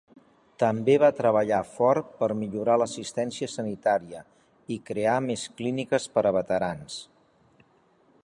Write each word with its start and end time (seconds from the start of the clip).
També 0.61 0.93
va 1.01 1.09
treballar 1.17 1.59
fort 1.73 2.07
per 2.21 2.29
millorar 2.39 2.77
l'assistència 2.83 3.51
sanitària 3.57 4.23
i 4.75 4.77
crear 4.89 5.17
més 5.29 5.43
clíniques 5.61 6.09
per 6.17 6.25
a 6.31 6.35
veterans. 6.41 6.97